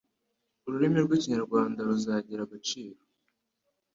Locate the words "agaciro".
2.47-3.01